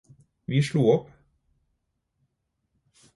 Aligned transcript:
Vi 0.51 0.61
slo 0.69 0.81
opp 0.93 1.05